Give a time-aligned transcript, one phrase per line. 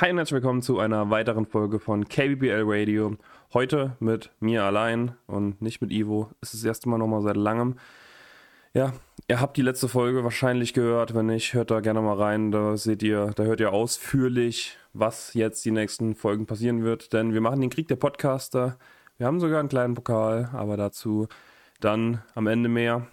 [0.00, 3.16] Hi und herzlich willkommen zu einer weiteren Folge von KBBL Radio.
[3.52, 6.32] Heute mit mir allein und nicht mit Ivo.
[6.40, 7.76] Es ist das erste Mal nochmal seit langem.
[8.72, 8.92] Ja,
[9.28, 11.14] ihr habt die letzte Folge wahrscheinlich gehört.
[11.14, 12.50] Wenn nicht, hört da gerne mal rein.
[12.50, 17.12] Da seht ihr, da hört ihr ausführlich, was jetzt die nächsten Folgen passieren wird.
[17.12, 18.76] Denn wir machen den Krieg der Podcaster.
[19.16, 21.28] Wir haben sogar einen kleinen Pokal, aber dazu
[21.78, 23.06] dann am Ende mehr.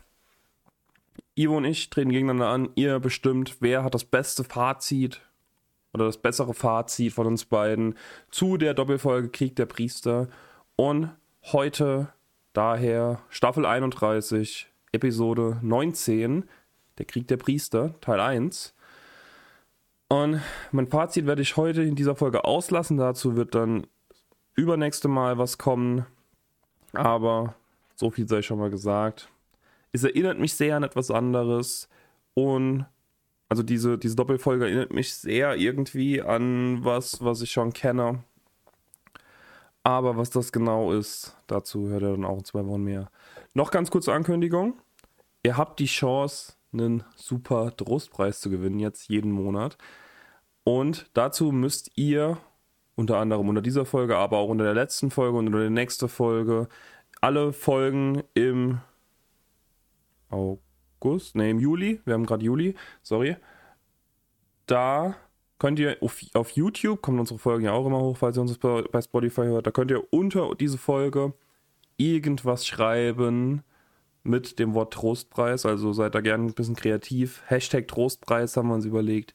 [1.35, 2.69] Ivo und ich treten gegeneinander an.
[2.73, 5.21] Ihr bestimmt, wer hat das beste Fazit
[5.93, 7.95] oder das bessere Fazit von uns beiden
[8.29, 10.27] zu der Doppelfolge Krieg der Priester.
[10.75, 11.11] Und
[11.51, 12.09] heute
[12.53, 16.45] daher Staffel 31, Episode 19,
[16.97, 18.73] der Krieg der Priester, Teil 1.
[20.07, 20.41] Und
[20.71, 22.97] mein Fazit werde ich heute in dieser Folge auslassen.
[22.97, 23.87] Dazu wird dann
[24.55, 26.05] übernächste Mal was kommen.
[26.93, 27.55] Aber
[27.95, 29.29] so viel sei schon mal gesagt.
[29.93, 31.87] Es erinnert mich sehr an etwas anderes.
[32.33, 32.85] Und
[33.51, 38.23] also diese, diese Doppelfolge erinnert mich sehr irgendwie an was, was ich schon kenne.
[39.83, 43.11] Aber was das genau ist, dazu hört ihr dann auch in zwei Wochen mehr.
[43.53, 44.79] Noch ganz kurze Ankündigung.
[45.43, 49.77] Ihr habt die Chance, einen super Trostpreis zu gewinnen, jetzt jeden Monat.
[50.63, 52.37] Und dazu müsst ihr
[52.95, 56.07] unter anderem unter dieser Folge, aber auch unter der letzten Folge und unter der nächsten
[56.07, 56.69] Folge
[57.19, 58.79] alle Folgen im
[60.29, 60.70] August
[61.01, 63.35] August, ne, im Juli, wir haben gerade Juli, sorry.
[64.67, 65.15] Da
[65.57, 68.57] könnt ihr auf, auf, YouTube, kommen unsere Folgen ja auch immer hoch, falls ihr uns
[68.57, 71.33] bei Spotify hört, da könnt ihr unter diese Folge
[71.97, 73.63] irgendwas schreiben
[74.23, 77.41] mit dem Wort Trostpreis, also seid da gerne ein bisschen kreativ.
[77.47, 79.33] Hashtag Trostpreis haben wir uns überlegt.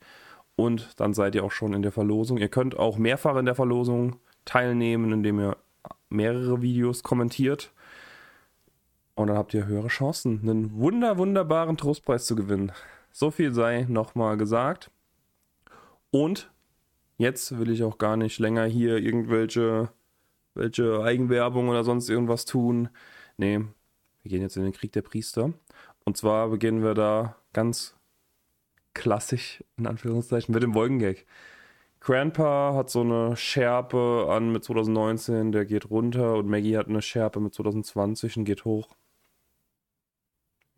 [0.55, 2.39] Und dann seid ihr auch schon in der Verlosung.
[2.39, 5.57] Ihr könnt auch mehrfach in der Verlosung teilnehmen, indem ihr
[6.09, 7.73] mehrere Videos kommentiert.
[9.17, 12.71] Und dann habt ihr höhere Chancen, einen wunder, wunderbaren Trostpreis zu gewinnen.
[13.11, 14.91] So viel sei nochmal gesagt.
[16.11, 16.53] Und
[17.19, 19.89] jetzt will ich auch gar nicht länger hier irgendwelche
[20.57, 22.89] welche Eigenwerbung oder sonst irgendwas tun.
[23.37, 23.61] Nee,
[24.23, 25.53] wir gehen jetzt in den Krieg der Priester.
[26.05, 27.95] Und zwar beginnen wir da ganz
[28.95, 31.27] klassisch, in Anführungszeichen, mit dem Wolkengag.
[32.01, 37.03] Grandpa hat so eine Schärpe an mit 2019, der geht runter und Maggie hat eine
[37.03, 38.89] Schärpe mit 2020 und geht hoch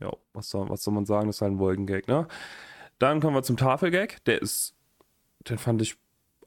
[0.01, 1.27] ja, was soll, was soll man sagen?
[1.27, 2.27] Das ist halt ein Wolkengag, ne?
[2.99, 4.25] Dann kommen wir zum Tafelgag.
[4.25, 4.75] Der ist,
[5.49, 5.97] den fand ich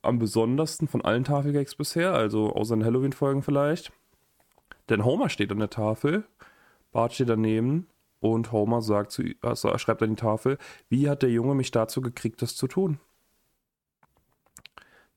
[0.01, 3.91] am besondersten von allen Tafelgags bisher, also außer den Halloween-Folgen vielleicht.
[4.89, 6.25] Denn Homer steht an der Tafel,
[6.91, 7.87] Bart steht daneben
[8.19, 10.57] und Homer sagt zu, also schreibt an die Tafel,
[10.89, 12.99] wie hat der Junge mich dazu gekriegt, das zu tun?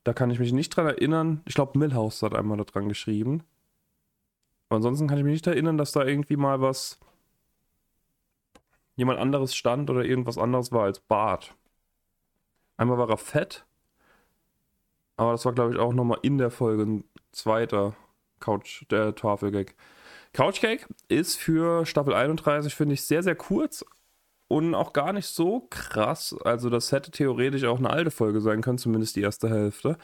[0.03, 1.41] Da kann ich mich nicht dran erinnern.
[1.45, 3.43] Ich glaube, Millhouse hat einmal da dran geschrieben.
[4.69, 6.99] Aber ansonsten kann ich mich nicht erinnern, dass da irgendwie mal was
[8.95, 11.55] jemand anderes stand oder irgendwas anderes war als Bart.
[12.77, 13.65] Einmal war er fett,
[15.17, 17.95] aber das war, glaube ich, auch nochmal in der Folge ein zweiter
[18.39, 19.75] Couch, der Tafelgag.
[20.33, 23.85] Couchcake ist für Staffel 31, finde ich, sehr, sehr kurz
[24.47, 26.35] und auch gar nicht so krass.
[26.43, 29.97] Also, das hätte theoretisch auch eine alte Folge sein können, zumindest die erste Hälfte.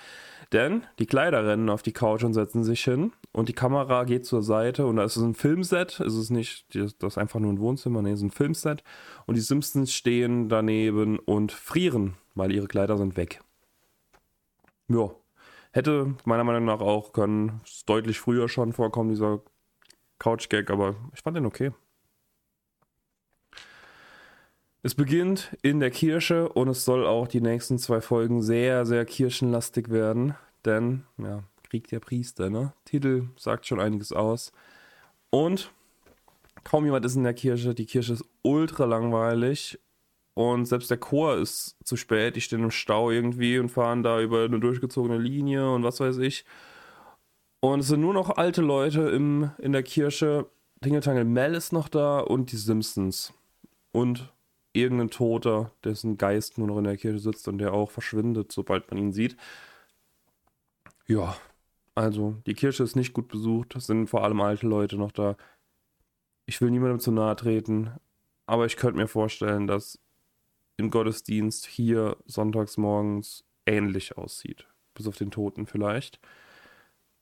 [0.54, 4.26] Denn die Kleider rennen auf die Couch und setzen sich hin und die Kamera geht
[4.26, 6.00] zur Seite und da ist es ein Filmset.
[6.02, 8.84] Es ist nicht, das ist einfach nur ein Wohnzimmer, nee, es ist ein Filmset.
[9.26, 13.42] Und die Simpsons stehen daneben und frieren, weil ihre Kleider sind weg.
[14.90, 15.12] Ja,
[15.72, 19.42] hätte meiner Meinung nach auch können, deutlich früher schon vorkommen, dieser
[20.20, 21.72] Couch-Gag, aber ich fand den okay.
[24.84, 29.06] Es beginnt in der Kirche und es soll auch die nächsten zwei Folgen sehr, sehr
[29.06, 30.36] kirchenlastig werden.
[30.66, 32.74] Denn, ja, Krieg der Priester, ne?
[32.84, 34.52] Titel sagt schon einiges aus.
[35.30, 35.72] Und
[36.66, 37.74] kaum jemand ist in der Kirche.
[37.74, 39.80] Die Kirche ist ultra langweilig.
[40.34, 42.36] Und selbst der Chor ist zu spät.
[42.36, 46.18] Die stehen im Stau irgendwie und fahren da über eine durchgezogene Linie und was weiß
[46.18, 46.44] ich.
[47.62, 50.48] Und es sind nur noch alte Leute im, in der Kirche.
[50.82, 53.34] Tingeltangel Mel ist noch da und die Simpsons.
[53.94, 54.30] Und
[54.74, 58.92] irgendein Toter, dessen Geist nur noch in der Kirche sitzt und der auch verschwindet, sobald
[58.92, 59.38] man ihn sieht.
[61.08, 61.38] Ja,
[61.96, 65.36] also die Kirche ist nicht gut besucht, es sind vor allem alte Leute noch da.
[66.46, 67.92] Ich will niemandem zu nahe treten,
[68.46, 70.00] aber ich könnte mir vorstellen, dass
[70.78, 74.68] im Gottesdienst hier sonntags morgens ähnlich aussieht.
[74.94, 76.20] Bis auf den Toten vielleicht.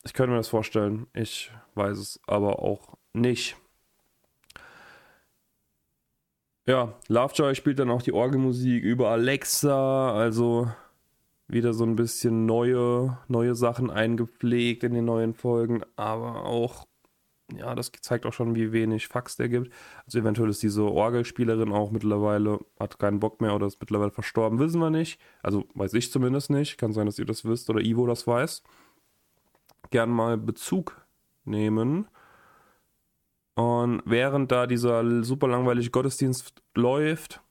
[0.04, 3.57] Ich könnte mir das vorstellen, ich weiß es aber auch nicht.
[6.66, 10.71] Ja, Lovejoy spielt dann auch die Orgelmusik über Alexa, also
[11.50, 16.86] wieder so ein bisschen neue, neue Sachen eingepflegt in den neuen Folgen, aber auch
[17.57, 19.74] ja, das zeigt auch schon, wie wenig Fax der gibt.
[20.06, 24.60] Also eventuell ist diese Orgelspielerin auch mittlerweile, hat keinen Bock mehr oder ist mittlerweile verstorben,
[24.60, 25.19] wissen wir nicht.
[25.42, 26.78] Also weiß ich zumindest nicht.
[26.78, 28.63] Kann sein, dass ihr das wisst oder Ivo das weiß.
[29.90, 31.06] Gern mal Bezug
[31.44, 32.07] nehmen.
[33.56, 37.42] Und während da dieser super langweilige Gottesdienst läuft,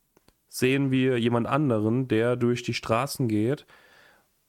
[0.48, 3.66] sehen wir jemand anderen, der durch die Straßen geht.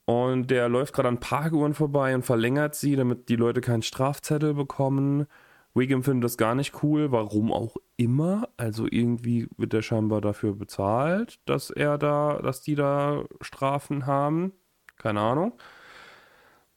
[0.10, 4.56] Und der läuft gerade an Parkuhren vorbei und verlängert sie, damit die Leute keinen Strafzettel
[4.56, 5.28] bekommen.
[5.76, 8.50] Wiggum findet das gar nicht cool, warum auch immer.
[8.58, 14.54] Also irgendwie wird er scheinbar dafür bezahlt, dass er da, dass die da Strafen haben.
[14.98, 15.54] Keine Ahnung.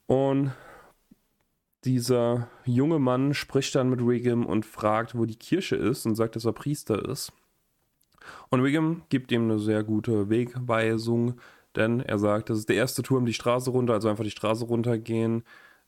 [0.05, 0.53] Und
[1.85, 6.37] dieser junge Mann spricht dann mit Wiggum und fragt, wo die Kirche ist und sagt,
[6.37, 7.33] dass er Priester ist.
[8.51, 11.41] Und Wiggum gibt ihm eine sehr gute Wegweisung,
[11.77, 14.65] denn er sagt, das ist der erste Turm die Straße runter, also einfach die Straße
[14.65, 15.45] runtergehen.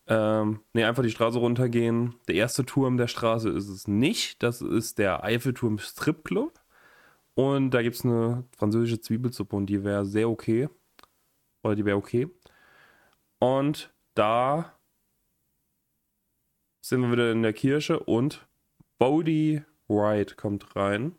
[0.07, 2.15] Ähm, ne, einfach die Straße runtergehen.
[2.27, 4.43] Der erste Turm der Straße ist es nicht.
[4.43, 6.53] Das ist der Eiffelturm Stripclub.
[7.33, 10.69] Und da gibt es eine französische Zwiebelsuppe und die wäre sehr okay.
[11.63, 12.27] Oder die wäre okay.
[13.39, 14.77] Und da
[16.81, 18.47] sind wir wieder in der Kirche und
[18.99, 21.15] Bodie Wright kommt rein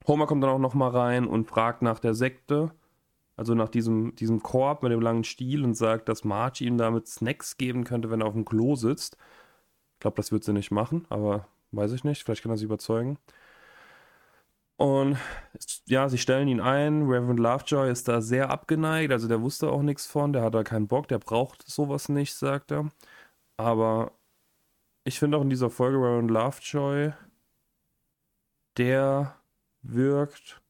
[0.06, 2.72] Homer kommt dann auch nochmal rein und fragt nach der Sekte,
[3.36, 7.06] also nach diesem, diesem Korb mit dem langen Stiel und sagt, dass Marge ihm damit
[7.06, 9.16] Snacks geben könnte, wenn er auf dem Klo sitzt
[10.02, 12.22] glaube, das wird sie nicht machen, aber weiß ich nicht.
[12.22, 13.18] Vielleicht kann er sie überzeugen.
[14.76, 15.16] Und
[15.86, 17.02] ja, sie stellen ihn ein.
[17.02, 19.12] Reverend Lovejoy ist da sehr abgeneigt.
[19.12, 20.32] Also der wusste auch nichts von.
[20.32, 21.08] Der hat da keinen Bock.
[21.08, 22.90] Der braucht sowas nicht, sagt er.
[23.56, 24.12] Aber
[25.04, 27.12] ich finde auch in dieser Folge Reverend Lovejoy,
[28.76, 29.36] der
[29.82, 30.60] wirkt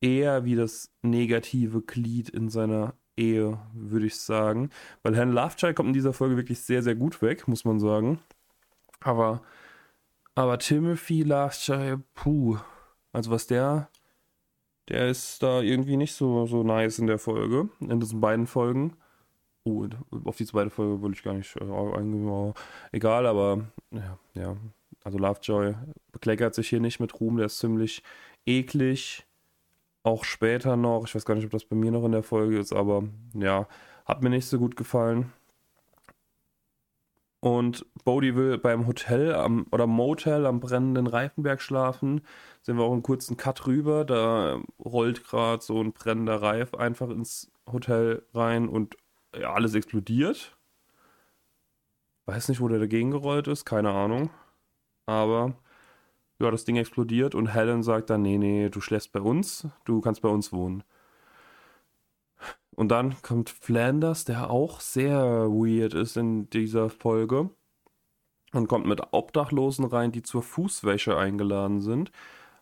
[0.00, 4.70] eher wie das negative Glied in seiner Ehe, würde ich sagen.
[5.02, 8.20] Weil Herrn Lovejoy kommt in dieser Folge wirklich sehr, sehr gut weg, muss man sagen.
[9.00, 9.42] Aber,
[10.34, 12.58] aber Timothy Lovejoy, puh.
[13.12, 13.88] Also was der,
[14.88, 18.96] der ist da irgendwie nicht so, so nice in der Folge, in diesen beiden Folgen.
[19.64, 19.86] Oh,
[20.24, 22.54] auf diese beiden Folgen würde ich gar nicht äh, eingehen.
[22.92, 24.56] Egal, aber ja, ja.
[25.02, 25.74] Also Lovejoy
[26.12, 28.02] bekleckert sich hier nicht mit Ruhm, der ist ziemlich
[28.44, 29.24] eklig
[30.06, 31.06] auch später noch.
[31.06, 33.04] Ich weiß gar nicht, ob das bei mir noch in der Folge ist, aber
[33.34, 33.66] ja,
[34.06, 35.32] hat mir nicht so gut gefallen.
[37.40, 42.22] Und Bodie will beim Hotel am, oder Motel am brennenden Reifenberg schlafen.
[42.62, 44.04] Sehen wir auch einen kurzen Cut rüber.
[44.04, 48.96] Da rollt gerade so ein brennender Reif einfach ins Hotel rein und
[49.38, 50.56] ja, alles explodiert.
[52.26, 54.30] Weiß nicht, wo der dagegen gerollt ist, keine Ahnung.
[55.06, 55.54] Aber
[56.38, 60.00] ja, das Ding explodiert und Helen sagt dann, nee, nee, du schläfst bei uns, du
[60.00, 60.84] kannst bei uns wohnen.
[62.74, 67.50] Und dann kommt Flanders, der auch sehr weird ist in dieser Folge
[68.52, 72.10] und kommt mit Obdachlosen rein, die zur Fußwäsche eingeladen sind.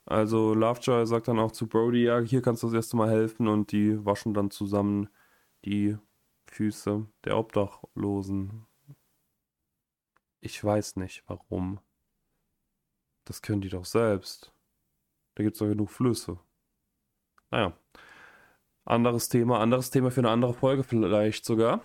[0.07, 3.49] Also Lovejoy sagt dann auch zu Brody, ja, hier kannst du das erste Mal helfen
[3.49, 5.09] und die waschen dann zusammen
[5.65, 5.97] die
[6.47, 8.67] Füße der Obdachlosen.
[10.41, 11.81] Ich weiß nicht warum.
[13.25, 14.53] Das können die doch selbst.
[15.35, 16.39] Da gibt es doch genug Flüsse.
[17.51, 17.73] Naja.
[18.85, 21.81] Anderes Thema, anderes Thema für eine andere Folge vielleicht sogar.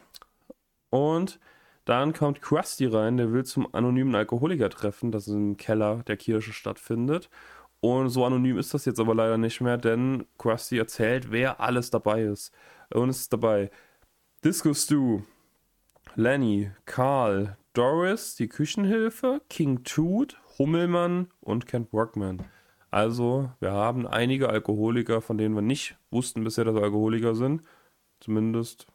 [0.89, 1.39] Und
[1.85, 7.29] dann kommt Krusty rein, der will zum anonymen Alkoholiker-Treffen, das im Keller der Kirche stattfindet.
[7.79, 11.89] Und so anonym ist das jetzt aber leider nicht mehr, denn Krusty erzählt, wer alles
[11.89, 12.53] dabei ist.
[12.93, 13.71] Und es ist dabei
[14.43, 15.21] Disco Stu,
[16.15, 22.45] Lenny, Carl, Doris, die Küchenhilfe, King Toot, Hummelmann und Kent Workman.
[22.91, 27.63] Also, wir haben einige Alkoholiker, von denen wir nicht wussten bisher, dass sie Alkoholiker sind.
[28.19, 28.87] Zumindest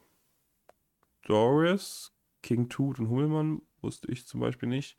[1.23, 4.97] Doris, King Toot und Hummelmann wusste ich zum Beispiel nicht.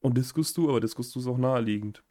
[0.00, 2.02] Und Discus Du, aber Discus Du ist auch naheliegend.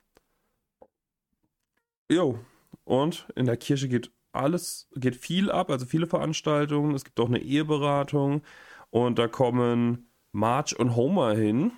[2.11, 2.39] Jo,
[2.83, 6.95] und in der Kirche geht alles, geht viel ab, also viele Veranstaltungen.
[6.95, 8.43] Es gibt auch eine Eheberatung
[8.89, 11.71] und da kommen Marge und Homer hin.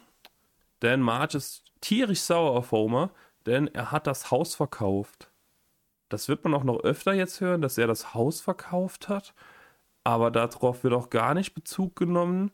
[0.82, 3.12] Denn Marge ist tierisch sauer auf Homer,
[3.46, 5.32] denn er hat das Haus verkauft.
[6.10, 9.34] Das wird man auch noch öfter jetzt hören, dass er das Haus verkauft hat.
[10.04, 12.52] Aber darauf wird auch gar nicht Bezug genommen.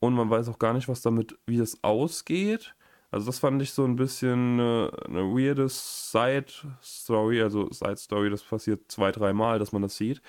[0.00, 2.74] Und man weiß auch gar nicht, was damit, wie das ausgeht.
[3.10, 7.42] Also das fand ich so ein bisschen eine, eine weirde Side-Story.
[7.42, 10.20] Also Side-Story, das passiert zwei, dreimal, dass man das sieht.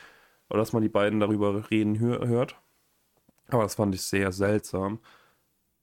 [0.50, 2.56] Oder dass man die beiden darüber reden hört.
[3.50, 5.00] Aber das fand ich sehr seltsam,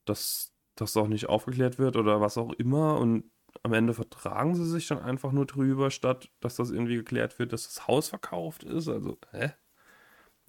[0.04, 2.98] dass das auch nicht aufgeklärt wird oder was auch immer.
[2.98, 3.30] Und
[3.62, 7.52] am Ende vertragen sie sich dann einfach nur drüber, statt dass das irgendwie geklärt wird,
[7.52, 8.88] dass das Haus verkauft ist.
[8.88, 9.52] Also, hä?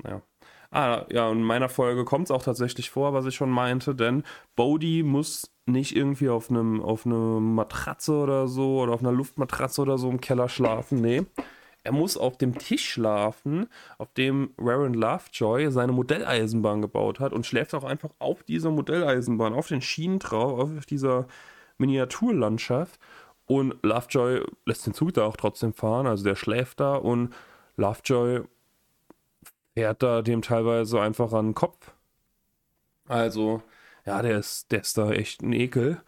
[0.03, 0.21] Naja.
[0.71, 3.95] Ah, ja, und in meiner Folge kommt es auch tatsächlich vor, was ich schon meinte,
[3.95, 4.23] denn
[4.55, 9.97] Bodhi muss nicht irgendwie auf einem auf Matratze oder so oder auf einer Luftmatratze oder
[9.97, 10.99] so im Keller schlafen.
[10.99, 11.25] Nee.
[11.85, 13.67] Er muss auf dem Tisch schlafen,
[13.99, 19.53] auf dem Warren Lovejoy seine Modelleisenbahn gebaut hat und schläft auch einfach auf dieser Modelleisenbahn,
[19.53, 21.27] auf den Schienen drauf, auf dieser
[21.77, 22.99] Miniaturlandschaft.
[23.45, 27.35] Und Lovejoy lässt den Zug da auch trotzdem fahren, also der schläft da und
[27.77, 28.41] Lovejoy
[29.75, 31.91] fährt da dem teilweise einfach an den Kopf.
[33.07, 33.61] Also,
[34.07, 36.01] ja, der ist, der ist da echt ein Ekel.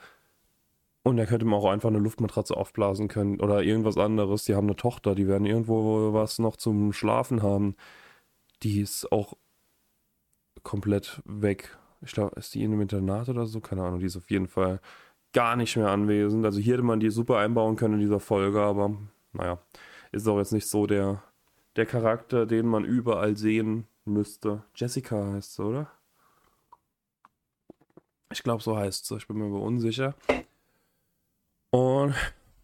[1.08, 4.44] Und er könnte ihm auch einfach eine Luftmatratze aufblasen können oder irgendwas anderes.
[4.44, 7.78] Die haben eine Tochter, die werden irgendwo was noch zum Schlafen haben.
[8.62, 9.38] Die ist auch
[10.64, 11.78] komplett weg.
[12.02, 13.62] Ich glaube, ist die in einem Internat oder so?
[13.62, 14.82] Keine Ahnung, die ist auf jeden Fall
[15.32, 16.44] gar nicht mehr anwesend.
[16.44, 18.94] Also hier hätte man die super einbauen können in dieser Folge, aber
[19.32, 19.60] naja,
[20.12, 21.24] ist auch jetzt nicht so der,
[21.78, 24.64] der Charakter, den man überall sehen müsste.
[24.76, 25.90] Jessica heißt sie, oder?
[28.30, 29.16] Ich glaube, so heißt sie.
[29.16, 30.14] Ich bin mir aber unsicher.
[31.72, 32.16] Und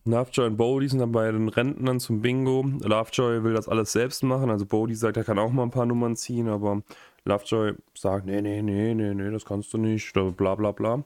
[0.06, 2.66] Lovejoy und Bodie sind dann bei den Rentnern zum Bingo.
[2.82, 4.50] Lovejoy will das alles selbst machen.
[4.50, 6.82] Also Bodie sagt, er kann auch mal ein paar Nummern ziehen, aber
[7.26, 10.14] Lovejoy sagt, nee, nee, nee, nee, nee, das kannst du nicht.
[10.14, 11.04] Bla bla bla.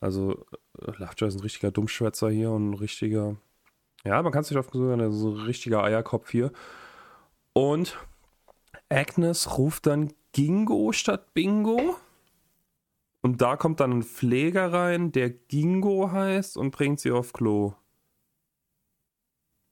[0.00, 3.36] Also Lovejoy ist ein richtiger Dummschwätzer hier und ein richtiger,
[4.04, 6.50] ja, man kann es nicht oft sagen, so ein richtiger Eierkopf hier.
[7.52, 7.98] Und
[8.88, 11.96] Agnes ruft dann Gingo statt Bingo.
[13.22, 17.74] Und da kommt dann ein Pfleger rein, der Gingo heißt und bringt sie auf Klo.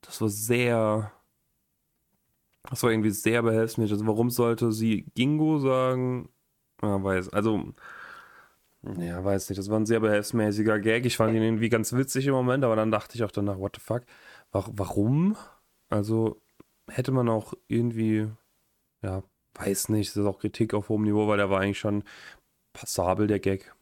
[0.02, 1.12] Das war sehr.
[2.68, 3.92] Das war irgendwie sehr behelfsmäßig.
[3.92, 6.28] Also warum sollte sie Gingo sagen?
[6.82, 7.30] Ja, weiß.
[7.30, 7.72] Also,
[8.82, 9.58] ja, weiß nicht.
[9.58, 11.06] Das war ein sehr behelfsmäßiger Gag.
[11.06, 13.76] Ich fand ihn irgendwie ganz witzig im Moment, aber dann dachte ich auch danach, what
[13.76, 14.02] the fuck?
[14.52, 15.36] Warum?
[15.88, 16.40] Also,
[16.88, 18.28] hätte man auch irgendwie,
[19.02, 19.22] ja,
[19.54, 22.04] weiß nicht, das ist auch Kritik auf hohem Niveau, weil der war eigentlich schon
[22.72, 23.74] passabel, der Gag.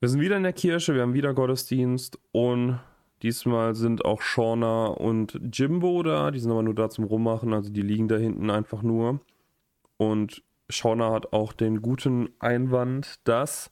[0.00, 2.78] Wir sind wieder in der Kirche, wir haben wieder Gottesdienst und
[3.22, 6.30] diesmal sind auch Shauna und Jimbo da.
[6.30, 9.20] Die sind aber nur da zum Rummachen, also die liegen da hinten einfach nur.
[9.96, 13.70] Und Shauna hat auch den guten Einwand, dass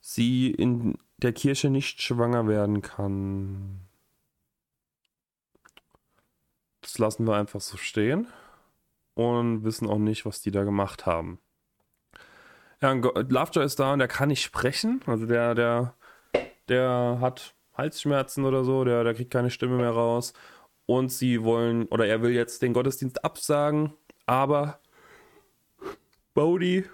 [0.00, 3.80] sie in der Kirche nicht schwanger werden kann.
[6.80, 8.26] Das lassen wir einfach so stehen
[9.14, 11.38] und wissen auch nicht, was die da gemacht haben.
[12.82, 15.02] Ja, Lovejoy ist da und der kann nicht sprechen.
[15.06, 15.94] Also der, der,
[16.68, 20.32] der hat Halsschmerzen oder so, der, der kriegt keine Stimme mehr raus.
[20.86, 23.92] Und sie wollen, oder er will jetzt den Gottesdienst absagen,
[24.26, 24.80] aber
[26.34, 26.84] Bodie,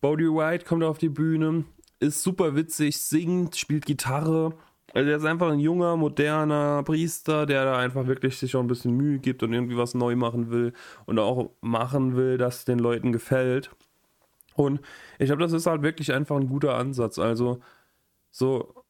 [0.00, 1.64] Bodie White kommt auf die Bühne,
[2.00, 4.54] ist super witzig, singt, spielt Gitarre.
[4.92, 8.66] Also er ist einfach ein junger, moderner Priester, der da einfach wirklich sich auch ein
[8.66, 10.72] bisschen Mühe gibt und irgendwie was neu machen will
[11.06, 13.70] und auch machen will, dass den Leuten gefällt.
[14.56, 14.80] Und
[15.18, 17.18] ich glaube, das ist halt wirklich einfach ein guter Ansatz.
[17.18, 17.60] Also
[18.30, 18.84] so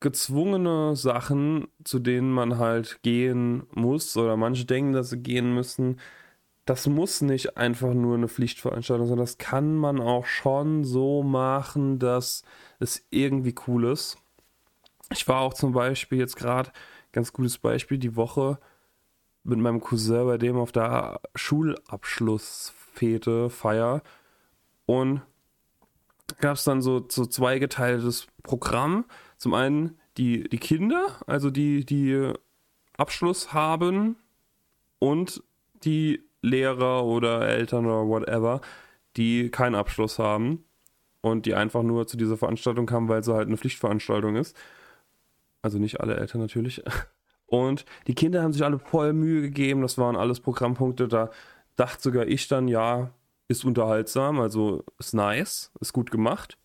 [0.00, 6.00] gezwungene Sachen, zu denen man halt gehen muss oder manche denken, dass sie gehen müssen,
[6.64, 11.98] das muss nicht einfach nur eine Pflichtveranstaltung sein, das kann man auch schon so machen,
[11.98, 12.42] dass
[12.78, 14.18] es irgendwie cool ist.
[15.10, 16.70] Ich war auch zum Beispiel jetzt gerade,
[17.12, 18.58] ganz gutes Beispiel, die Woche
[19.44, 24.02] mit meinem Cousin bei dem auf der Schulabschlussfete, Feier
[24.92, 25.22] und
[26.38, 29.06] gab es dann so, so zweigeteiltes Programm.
[29.38, 32.30] Zum einen die, die Kinder, also die, die
[32.98, 34.16] Abschluss haben
[34.98, 35.42] und
[35.84, 38.60] die Lehrer oder Eltern oder whatever,
[39.16, 40.64] die keinen Abschluss haben
[41.22, 44.54] und die einfach nur zu dieser Veranstaltung kamen, weil sie halt eine Pflichtveranstaltung ist.
[45.62, 46.82] Also nicht alle Eltern natürlich.
[47.46, 51.30] Und die Kinder haben sich alle voll Mühe gegeben, das waren alles Programmpunkte, da
[51.76, 53.10] dachte sogar ich dann, ja,
[53.52, 56.58] ist unterhaltsam, also ist nice, ist gut gemacht.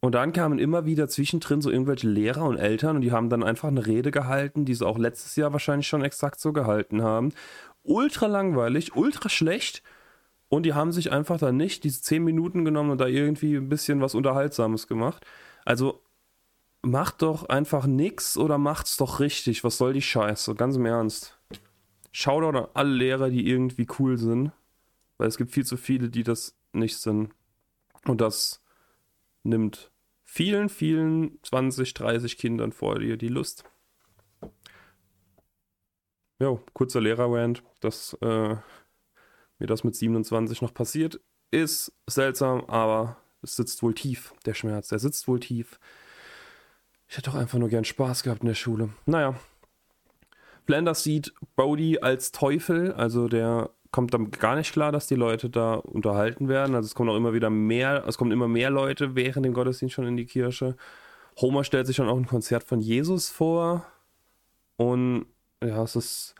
[0.00, 3.42] Und dann kamen immer wieder zwischendrin so irgendwelche Lehrer und Eltern und die haben dann
[3.42, 7.32] einfach eine Rede gehalten, die sie auch letztes Jahr wahrscheinlich schon exakt so gehalten haben.
[7.82, 9.82] Ultra langweilig, ultra schlecht.
[10.48, 13.68] Und die haben sich einfach dann nicht diese 10 Minuten genommen und da irgendwie ein
[13.68, 15.24] bisschen was Unterhaltsames gemacht.
[15.64, 16.02] Also
[16.82, 19.64] macht doch einfach nix oder macht's doch richtig.
[19.64, 20.54] Was soll die Scheiße?
[20.54, 21.38] Ganz im Ernst.
[22.10, 24.50] Shoutout an alle Lehrer, die irgendwie cool sind.
[25.20, 27.28] Weil es gibt viel zu viele, die das nicht sind.
[28.06, 28.62] Und das
[29.42, 29.92] nimmt
[30.24, 33.64] vielen, vielen 20, 30 Kindern vor dir die Lust.
[36.38, 38.56] Ja, kurzer Lehrer-Rant, dass äh,
[39.58, 44.88] mir das mit 27 noch passiert ist seltsam, aber es sitzt wohl tief, der Schmerz.
[44.88, 45.78] Der sitzt wohl tief.
[47.08, 48.88] Ich hätte doch einfach nur gern Spaß gehabt in der Schule.
[49.04, 49.38] Naja.
[50.64, 55.50] Flanders sieht Bodhi als Teufel, also der kommt dann gar nicht klar, dass die Leute
[55.50, 56.74] da unterhalten werden.
[56.74, 59.94] Also es kommen auch immer wieder mehr, es kommen immer mehr Leute während dem Gottesdienst
[59.94, 60.76] schon in die Kirche.
[61.40, 63.84] Homer stellt sich schon auch ein Konzert von Jesus vor.
[64.76, 65.26] Und
[65.62, 66.34] ja, es ist,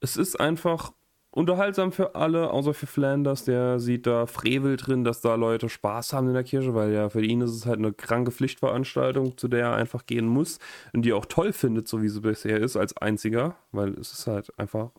[0.00, 0.92] es ist einfach
[1.30, 3.44] unterhaltsam für alle, außer für Flanders.
[3.44, 7.10] Der sieht da Frevel drin, dass da Leute Spaß haben in der Kirche, weil ja
[7.10, 10.58] für ihn ist es halt eine kranke Pflichtveranstaltung, zu der er einfach gehen muss
[10.94, 14.12] und die er auch toll findet, so wie sie bisher ist, als einziger, weil es
[14.14, 14.90] ist halt einfach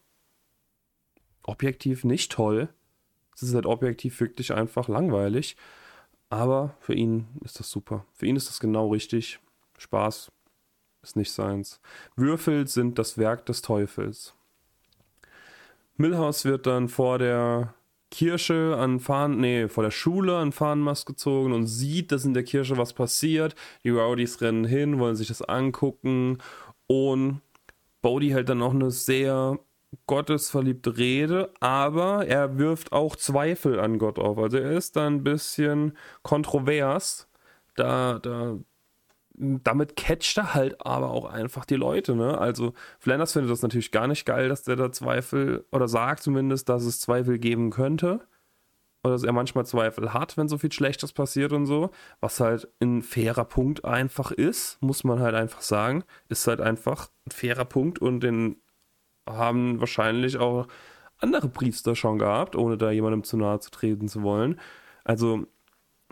[1.47, 2.69] objektiv nicht toll.
[3.35, 5.57] Es ist halt objektiv wirklich einfach langweilig.
[6.29, 8.05] Aber für ihn ist das super.
[8.13, 9.39] Für ihn ist das genau richtig.
[9.77, 10.31] Spaß
[11.01, 11.79] ist nicht seins.
[12.15, 14.33] Würfel sind das Werk des Teufels.
[15.95, 17.73] Milhouse wird dann vor der
[18.11, 22.43] Kirche an Fahnen, nee, vor der Schule an Fahnenmast gezogen und sieht, dass in der
[22.43, 23.55] Kirche was passiert.
[23.83, 26.37] Die Rowdies rennen hin, wollen sich das angucken
[26.87, 27.41] und
[28.01, 29.59] Bodhi hält dann auch eine sehr
[30.05, 34.37] gottesverliebte Rede, aber er wirft auch Zweifel an Gott auf.
[34.37, 37.29] Also er ist da ein bisschen kontrovers.
[37.75, 38.57] Da, da
[39.39, 42.37] damit catcht er halt aber auch einfach die Leute, ne?
[42.39, 46.69] Also Flanders findet das natürlich gar nicht geil, dass der da Zweifel oder sagt zumindest,
[46.69, 48.21] dass es Zweifel geben könnte.
[49.03, 51.91] Oder dass er manchmal Zweifel hat, wenn so viel Schlechtes passiert und so.
[52.19, 56.03] Was halt ein fairer Punkt einfach ist, muss man halt einfach sagen.
[56.29, 58.57] Ist halt einfach ein fairer Punkt und den
[59.27, 60.67] haben wahrscheinlich auch
[61.19, 64.59] andere Priester schon gehabt, ohne da jemandem zu nahe zu treten zu wollen.
[65.03, 65.47] Also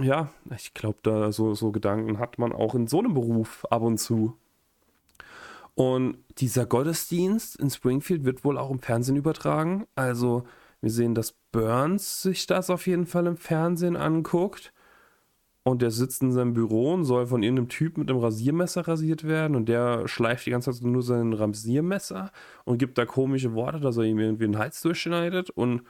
[0.01, 3.81] ja, ich glaube, da so, so Gedanken hat man auch in so einem Beruf ab
[3.81, 4.37] und zu.
[5.73, 9.85] Und dieser Gottesdienst in Springfield wird wohl auch im Fernsehen übertragen.
[9.95, 10.45] Also
[10.81, 14.73] wir sehen, dass Burns sich das auf jeden Fall im Fernsehen anguckt.
[15.67, 19.23] Und der sitzt in seinem Büro und soll von irgendeinem Typ mit einem Rasiermesser rasiert
[19.23, 19.55] werden.
[19.55, 22.31] Und der schleift die ganze Zeit nur sein Rasiermesser
[22.65, 25.49] und gibt da komische Worte, dass er ihm irgendwie einen Hals durchschneidet.
[25.49, 25.81] Und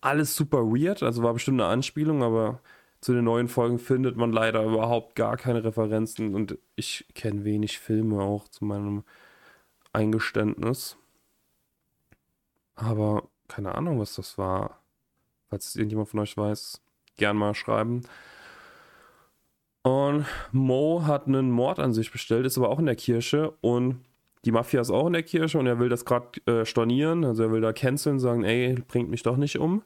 [0.00, 1.02] alles super weird.
[1.02, 2.60] Also war bestimmt eine Anspielung, aber
[3.02, 7.78] zu den neuen Folgen findet man leider überhaupt gar keine Referenzen und ich kenne wenig
[7.78, 9.04] Filme auch zu meinem
[9.92, 10.96] Eingeständnis.
[12.76, 14.80] Aber keine Ahnung, was das war.
[15.50, 16.80] Falls irgendjemand von euch weiß,
[17.16, 18.02] gern mal schreiben.
[19.82, 23.52] Und Mo hat einen Mord an sich bestellt, ist aber auch in der Kirche.
[23.60, 24.04] Und
[24.44, 27.44] die Mafia ist auch in der Kirche und er will das gerade äh, stornieren, also
[27.44, 29.82] er will da canceln, sagen, ey, bringt mich doch nicht um.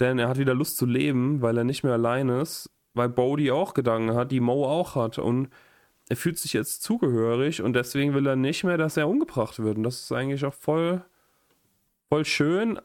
[0.00, 3.50] Denn er hat wieder Lust zu leben, weil er nicht mehr allein ist, weil Bodhi
[3.50, 5.18] auch Gedanken hat, die Mo auch hat.
[5.18, 5.48] Und
[6.08, 9.76] er fühlt sich jetzt zugehörig und deswegen will er nicht mehr, dass er umgebracht wird.
[9.76, 11.02] Und das ist eigentlich auch voll,
[12.08, 12.78] voll schön.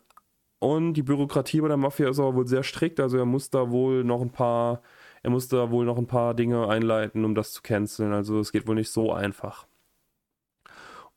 [0.59, 3.69] Und die Bürokratie bei der Mafia ist aber wohl sehr strikt, also er muss da
[3.69, 4.81] wohl noch ein paar,
[5.23, 8.51] er muss da wohl noch ein paar Dinge einleiten, um das zu canceln, also es
[8.51, 9.67] geht wohl nicht so einfach.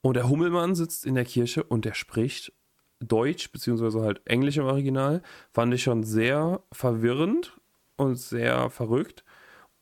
[0.00, 2.52] Und der Hummelmann sitzt in der Kirche und der spricht
[3.00, 7.60] Deutsch, beziehungsweise halt Englisch im Original, fand ich schon sehr verwirrend
[7.96, 9.24] und sehr verrückt.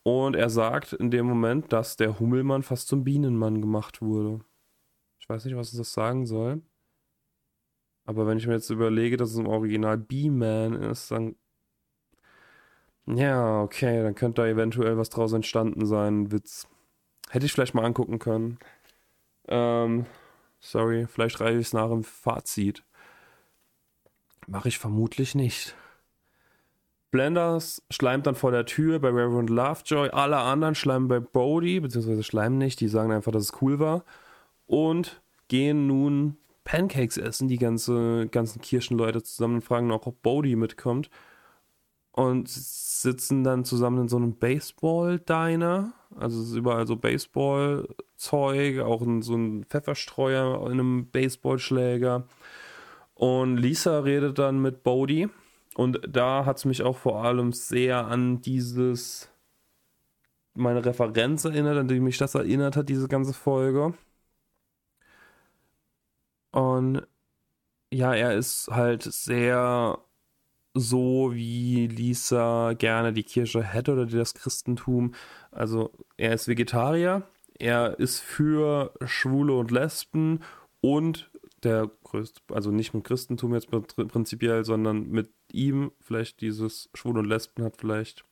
[0.03, 4.43] Und er sagt in dem Moment, dass der Hummelmann fast zum Bienenmann gemacht wurde.
[5.19, 6.61] Ich weiß nicht, was das sagen soll.
[8.05, 11.35] Aber wenn ich mir jetzt überlege, dass es im Original Bee-Man ist, dann.
[13.07, 16.31] Ja, okay, dann könnte da eventuell was draus entstanden sein.
[16.31, 16.67] Witz.
[17.29, 18.59] Hätte ich vielleicht mal angucken können.
[19.47, 20.05] Ähm,
[20.59, 22.83] sorry, vielleicht reiche ich es nach im Fazit.
[24.47, 25.75] Mache ich vermutlich nicht.
[27.11, 30.09] Blenders schleimt dann vor der Tür bei Reverend Lovejoy.
[30.09, 34.03] Alle anderen schleimen bei Bodie, beziehungsweise schleimen nicht, die sagen einfach, dass es cool war.
[34.67, 40.55] Und gehen nun Pancakes essen, die ganze, ganzen Kirchenleute zusammen und fragen auch, ob Bodie
[40.55, 41.09] mitkommt.
[42.17, 45.91] Und sitzen dann zusammen in so einem Baseball-Diner.
[46.15, 52.25] Also es ist überall so Baseball-Zeug, auch in so ein Pfefferstreuer in einem Baseballschläger.
[53.15, 55.27] Und Lisa redet dann mit Bodhi.
[55.75, 59.29] Und da hat es mich auch vor allem sehr an dieses,
[60.53, 63.93] meine Referenz erinnert, an die mich das erinnert hat, diese ganze Folge.
[66.51, 67.05] Und
[67.91, 69.99] ja, er ist halt sehr
[70.75, 75.15] so, wie Lisa gerne die Kirche hätte oder das Christentum.
[75.51, 77.23] Also er ist Vegetarier,
[77.57, 80.41] er ist für Schwule und Lesben
[80.81, 81.31] und
[81.63, 87.25] der größte, also nicht mit Christentum jetzt prinzipiell, sondern mit ihm vielleicht dieses Schwul und
[87.25, 88.25] Lesben hat vielleicht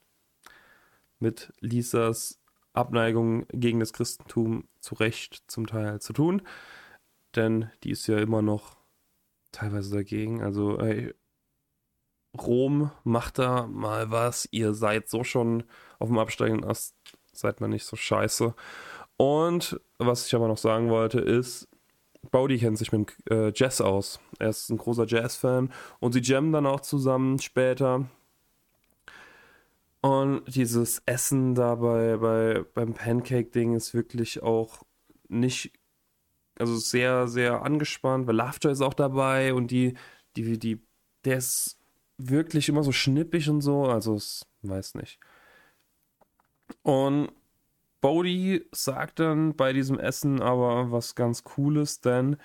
[1.20, 2.40] mit Lisas
[2.74, 6.42] Abneigung gegen das Christentum zu Recht zum Teil zu tun.
[7.36, 8.78] Denn die ist ja immer noch
[9.52, 10.44] teilweise dagegen.
[10.44, 11.14] Also ey,
[12.38, 14.48] Rom, macht da mal was.
[14.52, 15.64] Ihr seid so schon
[16.00, 16.96] auf dem absteigenden Ast,
[17.32, 18.54] seid mal nicht so scheiße.
[19.18, 21.68] Und was ich aber noch sagen wollte, ist,
[22.32, 24.20] Bowdy kennt sich mit äh, Jazz aus.
[24.40, 28.06] Er ist ein großer Jazz-Fan und sie jammen dann auch zusammen später.
[30.02, 34.84] Und dieses Essen da bei, bei, beim Pancake-Ding ist wirklich auch
[35.30, 35.72] nicht,
[36.60, 39.94] also sehr, sehr angespannt, weil Lovejoy ist auch dabei und die,
[40.36, 40.82] die, die,
[41.24, 41.80] der ist
[42.18, 45.20] wirklich immer so schnippig und so, also es weiß nicht.
[46.82, 47.30] Und
[48.02, 52.38] Bodhi sagt dann bei diesem Essen aber was ganz Cooles, denn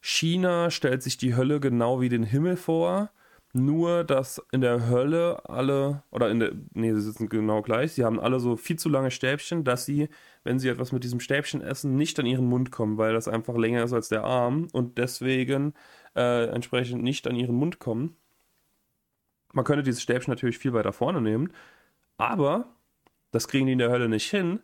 [0.00, 3.10] China stellt sich die Hölle genau wie den Himmel vor.
[3.54, 8.04] Nur, dass in der Hölle alle, oder in der, nee, sie sitzen genau gleich, sie
[8.04, 10.08] haben alle so viel zu lange Stäbchen, dass sie,
[10.42, 13.54] wenn sie etwas mit diesem Stäbchen essen, nicht an ihren Mund kommen, weil das einfach
[13.54, 15.74] länger ist als der Arm und deswegen
[16.16, 18.16] äh, entsprechend nicht an ihren Mund kommen.
[19.52, 21.52] Man könnte dieses Stäbchen natürlich viel weiter vorne nehmen,
[22.16, 22.74] aber
[23.30, 24.60] das kriegen die in der Hölle nicht hin,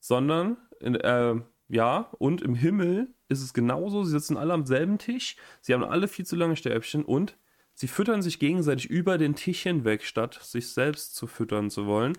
[0.00, 1.36] sondern in, äh,
[1.68, 4.04] ja, und im Himmel ist es genauso.
[4.04, 7.36] Sie sitzen alle am selben Tisch, sie haben alle viel zu lange Stäbchen und
[7.74, 12.16] sie füttern sich gegenseitig über den Tisch hinweg, statt sich selbst zu füttern zu wollen.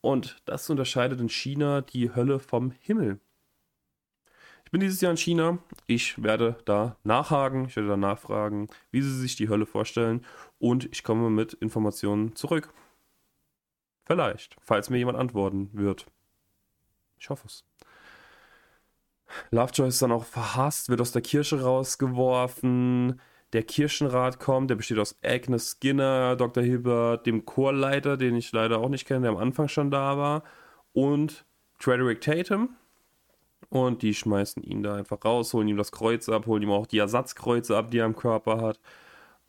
[0.00, 3.20] Und das unterscheidet in China die Hölle vom Himmel.
[4.66, 5.58] Ich bin dieses Jahr in China.
[5.86, 10.26] Ich werde da nachhaken, ich werde da nachfragen, wie sie sich die Hölle vorstellen
[10.58, 12.74] und ich komme mit Informationen zurück.
[14.06, 16.06] Vielleicht, falls mir jemand antworten wird.
[17.16, 17.64] Ich hoffe es.
[19.52, 23.20] Lovejoy ist dann auch verhasst, wird aus der Kirche rausgeworfen.
[23.52, 26.64] Der Kirchenrat kommt, der besteht aus Agnes Skinner, Dr.
[26.64, 30.42] Hilbert, dem Chorleiter, den ich leider auch nicht kenne, der am Anfang schon da war,
[30.92, 31.44] und
[31.78, 32.76] Frederick Tatum.
[33.68, 36.86] Und die schmeißen ihn da einfach raus, holen ihm das Kreuz ab, holen ihm auch
[36.86, 38.80] die Ersatzkreuze ab, die er am Körper hat.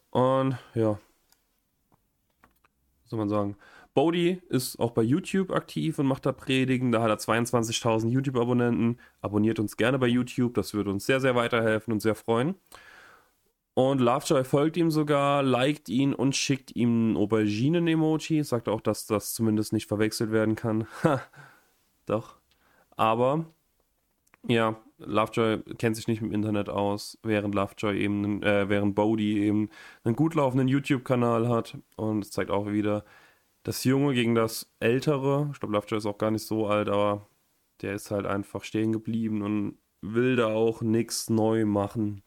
[0.09, 0.99] Und ja,
[3.05, 3.55] soll man sagen?
[3.93, 6.91] Bodhi ist auch bei YouTube aktiv und macht da Predigen.
[6.91, 8.99] Da hat er 22.000 YouTube-Abonnenten.
[9.21, 10.53] Abonniert uns gerne bei YouTube.
[10.53, 12.55] Das würde uns sehr, sehr weiterhelfen und sehr freuen.
[13.73, 18.43] Und Lovejoy folgt ihm sogar, liked ihn und schickt ihm Auberginen-Emoji.
[18.43, 20.87] Sagt auch, dass das zumindest nicht verwechselt werden kann.
[21.03, 21.21] Ha,
[22.05, 22.35] doch.
[22.97, 23.45] Aber,
[24.47, 29.69] ja, Lovejoy kennt sich nicht im Internet aus, während Lovejoy eben, äh, während Bodhi eben
[30.03, 31.77] einen gut laufenden YouTube-Kanal hat.
[31.95, 33.05] Und es zeigt auch wieder,
[33.63, 35.49] das Junge gegen das Ältere.
[35.53, 37.27] Ich glaube, Lovejoy ist auch gar nicht so alt, aber
[37.81, 42.23] der ist halt einfach stehen geblieben und will da auch nichts neu machen.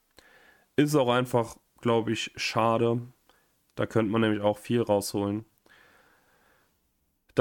[0.77, 3.01] Ist auch einfach, glaube ich, schade.
[3.75, 5.45] Da könnte man nämlich auch viel rausholen.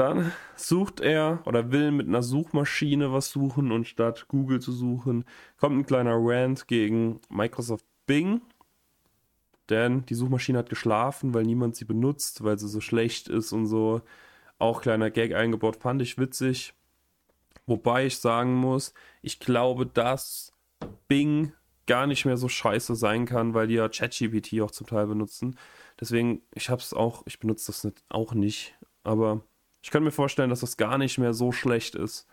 [0.00, 5.26] Dann sucht er oder will mit einer Suchmaschine was suchen und statt Google zu suchen,
[5.58, 8.40] kommt ein kleiner Rant gegen Microsoft Bing.
[9.68, 13.66] Denn die Suchmaschine hat geschlafen, weil niemand sie benutzt, weil sie so schlecht ist und
[13.66, 14.00] so.
[14.58, 16.72] Auch kleiner Gag eingebaut, fand ich witzig.
[17.66, 20.54] Wobei ich sagen muss, ich glaube, dass
[21.08, 21.52] Bing
[21.84, 25.58] gar nicht mehr so scheiße sein kann, weil die ja ChatGPT auch zum Teil benutzen.
[26.00, 29.42] Deswegen, ich hab's auch, ich benutze das nicht, auch nicht, aber
[29.82, 32.26] ich kann mir vorstellen, dass das gar nicht mehr so schlecht ist.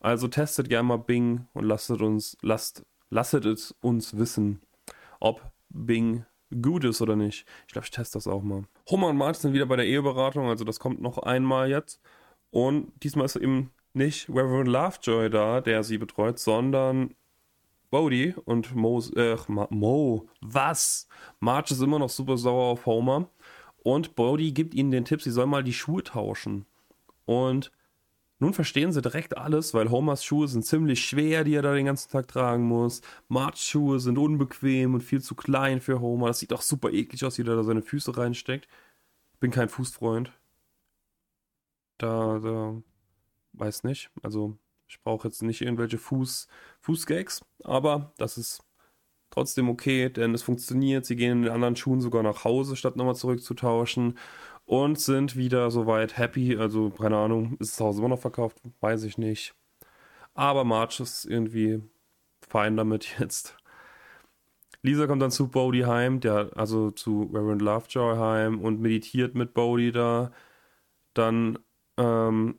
[0.00, 4.62] Also testet gerne mal Bing und lasst uns, lasst, lasst es uns wissen,
[5.20, 6.24] ob Bing
[6.62, 7.46] gut ist oder nicht.
[7.66, 8.64] Ich glaube, ich teste das auch mal.
[8.88, 12.00] Homer und Marge sind wieder bei der Eheberatung, also das kommt noch einmal jetzt.
[12.50, 17.14] Und diesmal ist eben nicht Reverend Lovejoy da, der sie betreut, sondern
[17.90, 21.08] Bodie und Mo, äh, Mo, was?
[21.40, 23.28] Marge ist immer noch super sauer auf Homer.
[23.82, 26.66] Und Bodie gibt ihnen den Tipp, sie sollen mal die Schuhe tauschen.
[27.28, 27.70] Und
[28.38, 31.84] nun verstehen sie direkt alles, weil Homers Schuhe sind ziemlich schwer, die er da den
[31.84, 33.02] ganzen Tag tragen muss.
[33.28, 36.28] Marts Schuhe sind unbequem und viel zu klein für Homer.
[36.28, 38.66] Das sieht auch super eklig aus, wie er da seine Füße reinsteckt.
[39.40, 40.32] Bin kein Fußfreund.
[41.98, 42.82] Da, da,
[43.52, 44.10] weiß nicht.
[44.22, 44.56] Also,
[44.88, 46.48] ich brauche jetzt nicht irgendwelche Fuß,
[46.80, 48.62] Fußgags, aber das ist
[49.28, 51.04] trotzdem okay, denn es funktioniert.
[51.04, 54.16] Sie gehen in den anderen Schuhen sogar nach Hause, statt nochmal zurückzutauschen
[54.68, 56.54] und sind wieder soweit happy.
[56.58, 58.60] Also, keine Ahnung, ist das Haus immer noch verkauft?
[58.80, 59.54] Weiß ich nicht.
[60.34, 61.82] Aber March ist irgendwie
[62.46, 63.56] fein damit jetzt.
[64.82, 69.54] Lisa kommt dann zu Bodhi heim, der, also zu Reverend Lovejoy heim und meditiert mit
[69.54, 70.32] Bodhi da.
[71.14, 71.58] Dann
[71.96, 72.56] ähm,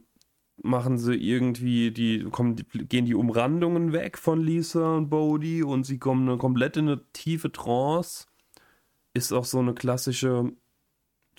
[0.63, 5.99] machen sie irgendwie die, kommen, gehen die Umrandungen weg von Lisa und Bodhi und sie
[5.99, 8.25] kommen komplett in eine tiefe Trance.
[9.13, 10.51] Ist auch so eine klassische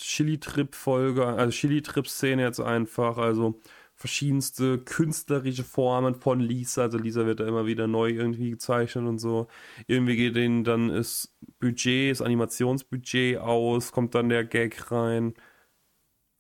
[0.03, 3.19] Chili-Trip-Folge, also Chili-Trip-Szene jetzt einfach.
[3.19, 3.61] Also
[3.95, 6.83] verschiedenste künstlerische Formen von Lisa.
[6.83, 9.47] Also Lisa wird da immer wieder neu irgendwie gezeichnet und so.
[9.87, 15.35] Irgendwie geht denen dann das Budget, das Animationsbudget aus, kommt dann der Gag rein.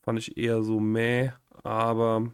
[0.03, 2.33] Fand ich eher so meh, aber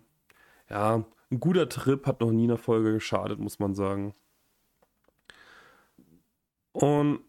[0.70, 4.14] ja, ein guter Trip hat noch nie eine Folge geschadet, muss man sagen.
[6.70, 7.20] Und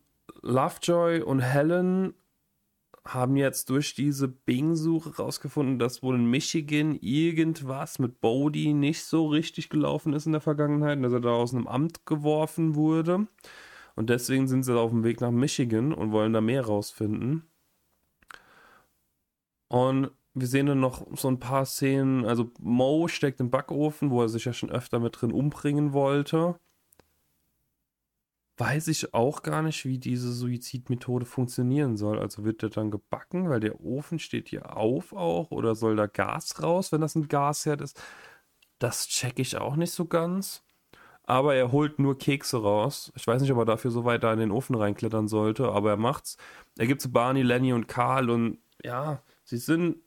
[0.44, 2.14] Lovejoy und Helen
[3.13, 9.28] haben jetzt durch diese Bing-Suche rausgefunden, dass wohl in Michigan irgendwas mit Bodie nicht so
[9.28, 13.28] richtig gelaufen ist in der Vergangenheit, dass er da aus einem Amt geworfen wurde.
[13.96, 17.50] Und deswegen sind sie auf dem Weg nach Michigan und wollen da mehr rausfinden.
[19.70, 22.26] Und wir sehen dann noch so ein paar Szenen.
[22.26, 26.60] Also Mo steckt im Backofen, wo er sich ja schon öfter mit drin umbringen wollte
[28.58, 32.20] weiß ich auch gar nicht, wie diese Suizidmethode funktionieren soll.
[32.20, 36.08] Also wird der dann gebacken, weil der Ofen steht hier auf auch oder soll da
[36.08, 38.02] Gas raus, wenn das ein Gasherd ist?
[38.80, 40.63] Das checke ich auch nicht so ganz.
[41.24, 43.12] Aber er holt nur Kekse raus.
[43.15, 45.91] Ich weiß nicht, ob er dafür so weit da in den Ofen reinklettern sollte, aber
[45.91, 46.38] er macht's.
[46.78, 49.98] Er gibt zu Barney, Lenny und Carl und ja, sie sind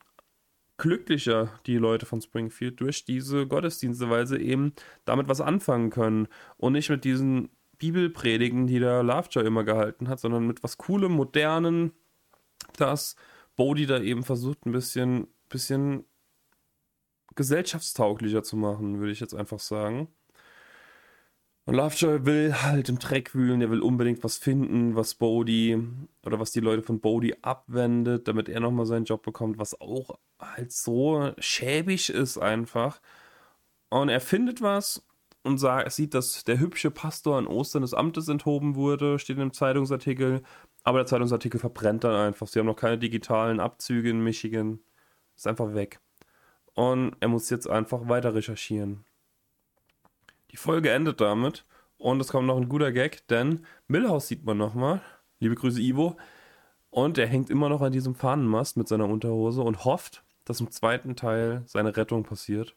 [0.79, 4.73] glücklicher, die Leute von Springfield, durch diese Gottesdienste, weil sie eben
[5.05, 10.21] damit was anfangen können und nicht mit diesen Bibelpredigen, die der Lovejoy immer gehalten hat,
[10.21, 11.93] sondern mit was Coolem, Modernen,
[12.77, 13.17] dass
[13.57, 16.05] Bodhi da eben versucht, ein bisschen, bisschen
[17.35, 20.09] gesellschaftstauglicher zu machen, würde ich jetzt einfach sagen.
[21.65, 25.79] Und Lovejoy will halt im Dreck wühlen, er will unbedingt was finden, was Bodhi
[26.25, 30.19] oder was die Leute von Bodhi abwendet, damit er nochmal seinen Job bekommt, was auch
[30.39, 33.01] halt so schäbig ist einfach.
[33.89, 35.03] Und er findet was
[35.43, 39.53] und sieht, dass der hübsche Pastor an Ostern des Amtes enthoben wurde, steht in einem
[39.53, 40.43] Zeitungsartikel.
[40.83, 42.47] Aber der Zeitungsartikel verbrennt dann einfach.
[42.47, 44.81] Sie haben noch keine digitalen Abzüge in Michigan.
[45.37, 46.01] Ist einfach weg.
[46.75, 49.05] Und er muss jetzt einfach weiter recherchieren.
[50.51, 51.65] Die Folge endet damit.
[51.97, 55.03] Und es kommt noch ein guter Gag, denn Millhouse sieht man nochmal.
[55.39, 56.17] Liebe Grüße, Ivo.
[56.89, 60.71] Und er hängt immer noch an diesem Fahnenmast mit seiner Unterhose und hofft, dass im
[60.71, 62.75] zweiten Teil seine Rettung passiert.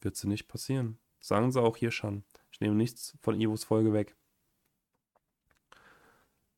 [0.00, 0.98] Wird sie nicht passieren.
[1.24, 2.22] Sagen sie auch hier schon.
[2.52, 4.14] Ich nehme nichts von Ivos Folge weg.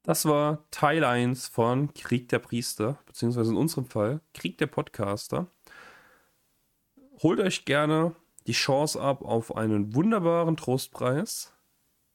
[0.03, 5.47] Das war Teil 1 von Krieg der Priester, beziehungsweise in unserem Fall Krieg der Podcaster.
[7.23, 8.17] Holt euch gerne
[8.49, 11.53] die Chance ab auf einen wunderbaren Trostpreis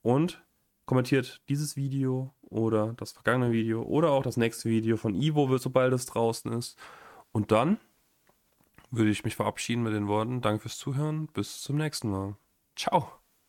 [0.01, 0.43] und
[0.85, 5.93] kommentiert dieses Video oder das vergangene Video oder auch das nächste Video von Ivo, sobald
[5.93, 6.77] es draußen ist.
[7.31, 7.79] Und dann
[8.91, 12.35] würde ich mich verabschieden mit den Worten, danke fürs Zuhören, bis zum nächsten Mal.
[12.75, 13.20] Ciao.